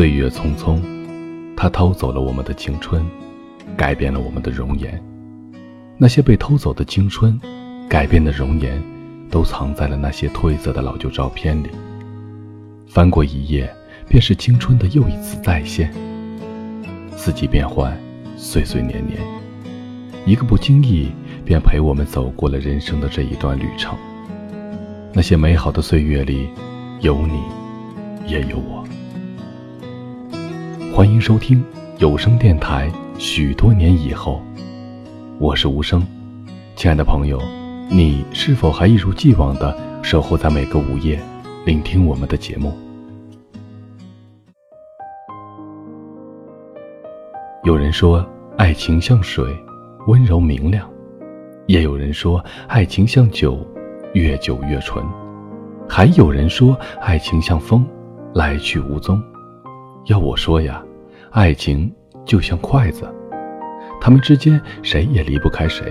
[0.00, 0.80] 岁月匆匆，
[1.54, 3.04] 它偷走了我们的青春，
[3.76, 4.98] 改变了我们的容颜。
[5.98, 7.38] 那些被偷走的青春，
[7.86, 8.82] 改变的容颜，
[9.30, 11.68] 都藏在了那些褪色的老旧照片里。
[12.88, 13.70] 翻过一页，
[14.08, 15.92] 便是青春的又一次再现。
[17.14, 17.94] 四季变换，
[18.38, 19.20] 岁岁年年，
[20.24, 21.10] 一个不经意，
[21.44, 23.94] 便陪我们走过了人生的这一段旅程。
[25.12, 26.48] 那些美好的岁月里，
[27.00, 27.38] 有你，
[28.26, 28.82] 也有我。
[30.92, 31.64] 欢迎收听
[31.98, 32.90] 有声电台。
[33.16, 34.42] 许多年以后，
[35.38, 36.04] 我是无声。
[36.74, 37.40] 亲爱的朋友，
[37.88, 41.18] 你是否还一如既往的守候在每个午夜，
[41.64, 42.72] 聆听我们的节目？
[47.62, 48.26] 有人说，
[48.58, 49.44] 爱情像水，
[50.08, 50.84] 温柔明亮；
[51.66, 53.64] 也有人说，爱情像酒，
[54.12, 55.04] 越久越醇；
[55.88, 57.86] 还有人说，爱情像风，
[58.34, 59.22] 来去无踪。
[60.06, 60.82] 要我说呀。
[61.30, 61.92] 爱情
[62.24, 63.08] 就像筷子，
[64.00, 65.86] 他们之间谁也离不开谁。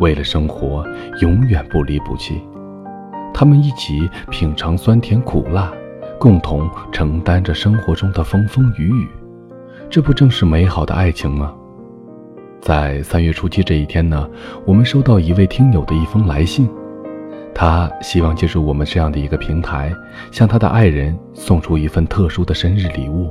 [0.00, 0.84] 为了生活，
[1.20, 2.42] 永远不离不弃。
[3.32, 5.72] 他们一起品尝酸甜苦辣，
[6.18, 9.08] 共同承担着生活中的风风雨雨。
[9.88, 11.54] 这不正是美好的爱情吗？
[12.60, 14.28] 在三月初七这一天呢，
[14.66, 16.68] 我们收到一位听友的一封来信，
[17.60, 19.92] 他希望借助我们这样的一个平台，
[20.30, 23.28] 向他的爱人送出一份特殊的生日礼物。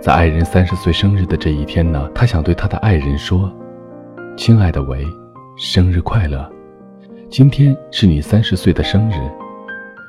[0.00, 3.52] 在爱人三十岁生日的这一天呢，他想对他的爱人说
[4.34, 5.04] ：“亲爱的维，
[5.58, 6.50] 生日快乐！
[7.28, 9.16] 今天是你三十岁的生日，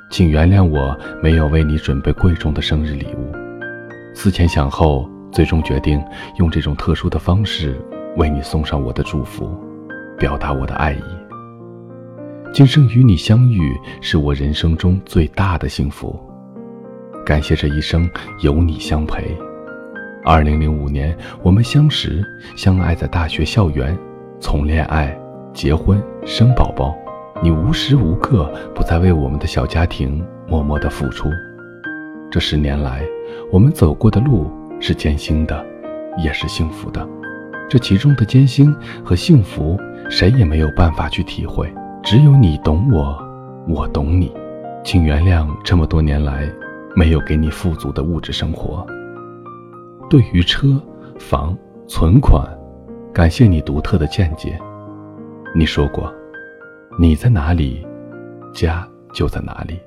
[0.09, 3.34] 请原谅我没有为你准备贵重的生日礼物。
[4.16, 6.02] 思前想后，最终决定
[6.38, 7.78] 用这种特殊的方式
[8.16, 9.54] 为你送上我的祝福，
[10.18, 11.23] 表达我的爱意。
[12.53, 16.16] 今生与你相遇，是我人生中最大的幸福。
[17.25, 18.08] 感谢这一生
[18.41, 19.36] 有你相陪。”
[20.24, 22.24] 二零零五年，我们相识、
[22.56, 23.97] 相爱在大学校园，
[24.40, 25.19] 从恋爱、
[25.52, 26.96] 结婚、生宝宝，
[27.41, 31.31] 你无时无刻不在为我们的小家庭默默的付出。
[32.30, 33.02] 这十年来，
[33.52, 35.66] 我们走过的路是艰辛的，
[36.24, 37.03] 也是幸福的。
[37.68, 38.72] 这其中的艰辛
[39.03, 39.75] 和幸福，
[40.08, 41.68] 谁也没有办法去体会，
[42.03, 43.18] 只有你懂我，
[43.66, 44.31] 我懂你。
[44.84, 46.52] 请原谅这么多年来
[46.97, 48.86] 没有给你富足的物质生活。
[50.09, 50.80] 对于车、
[51.18, 52.46] 房、存款，
[53.14, 54.59] 感谢你独特的见解。
[55.56, 56.14] 你说过，
[57.00, 57.88] 你在哪里，
[58.53, 59.80] 家就在哪里，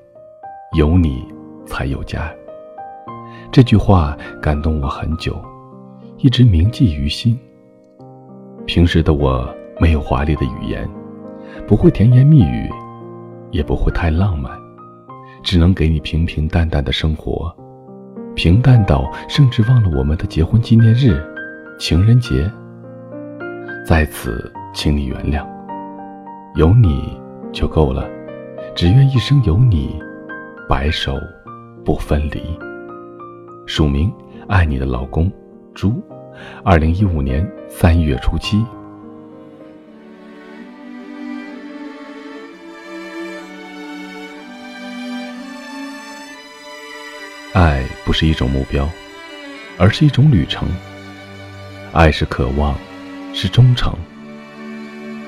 [0.75, 1.22] 有你
[1.66, 2.33] 才有家。
[3.53, 5.38] 这句话感动我很久，
[6.16, 7.38] 一直铭记于心。
[8.65, 9.47] 平时的我
[9.78, 10.88] 没有华丽的语言，
[11.67, 12.71] 不会甜言蜜语，
[13.50, 14.50] 也不会太浪漫，
[15.43, 17.55] 只能给你平平淡淡的生活。
[18.34, 21.22] 平淡到甚至忘了我们的结婚纪念日、
[21.78, 22.50] 情人节。
[23.87, 25.47] 在此，请你原谅，
[26.55, 27.19] 有你
[27.53, 28.06] 就够了，
[28.75, 29.99] 只愿一生有你，
[30.69, 31.15] 白首
[31.84, 32.43] 不分离。
[33.65, 34.12] 署名：
[34.49, 35.33] 爱你的老公，
[35.75, 35.93] 朱。
[36.62, 38.62] 二零一五年三月初七。
[47.53, 48.89] 爱不是一种目标，
[49.79, 50.69] 而是一种旅程。
[51.93, 52.75] 爱是渴望，
[53.33, 53.93] 是忠诚。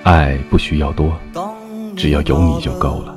[0.04, 1.12] 爱不需要多，
[1.96, 3.16] 只要有你就够了。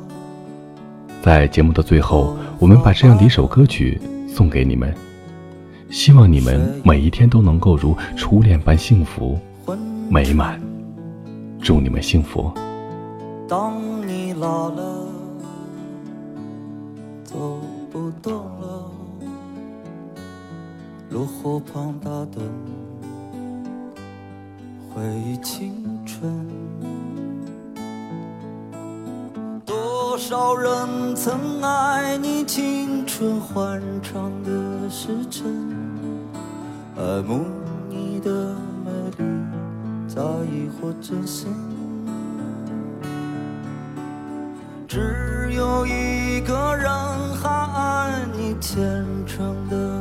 [1.22, 4.94] 在节目的最后，我们把这样的一首歌曲送给你们，
[5.90, 9.40] 希望你们每一天都能够如初恋般幸福
[10.10, 10.60] 美满。
[11.62, 12.52] 祝你们幸福。
[13.48, 14.84] 当你老了，
[21.22, 22.41] 炉火旁打盹，
[24.90, 25.72] 回忆青
[26.03, 26.34] 春。
[29.64, 35.46] 多少人曾爱你青春欢畅的时辰，
[36.97, 37.46] 爱慕
[37.88, 39.23] 你的美丽，
[40.08, 41.53] 在意或真心。
[44.88, 46.90] 只有一个人
[47.35, 50.01] 还爱你虔诚的。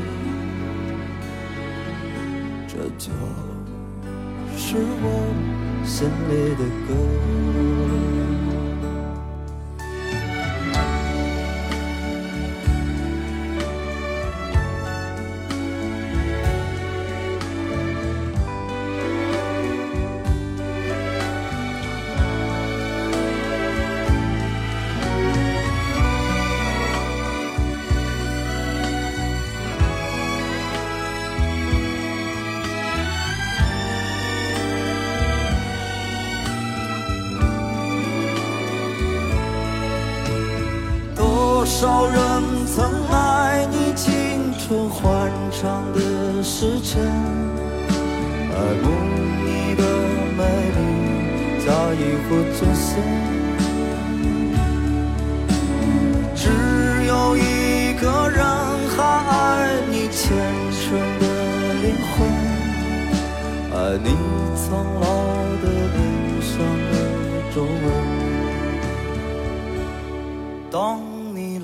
[2.73, 3.11] 这就
[4.55, 5.05] 是我
[5.85, 8.20] 心里的歌。
[41.81, 42.13] 多少人
[42.67, 47.01] 曾爱你青春欢畅的时辰，
[48.53, 48.85] 爱慕
[49.43, 49.81] 你的
[50.37, 50.39] 美
[50.77, 50.79] 丽，
[51.65, 51.99] 假意
[52.29, 52.87] 或真心。
[56.35, 56.45] 只
[57.07, 58.45] 有一个人
[58.95, 59.33] 还爱
[59.89, 60.37] 你虔
[60.77, 60.85] 诚
[61.19, 61.25] 的
[61.81, 62.13] 灵魂，
[63.73, 64.05] 爱你
[64.55, 64.69] 苍
[65.01, 65.03] 老
[65.63, 65.97] 的脸
[66.43, 66.53] 上
[66.91, 66.93] 的
[67.55, 67.83] 皱纹。
[70.69, 71.01] 当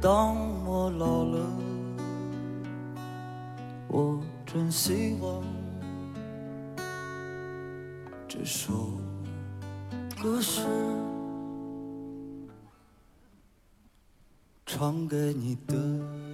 [0.00, 1.44] 当我老了，
[3.88, 5.42] 我真希望
[8.28, 8.92] 这首
[10.22, 10.62] 歌是
[14.64, 16.27] 唱给你的。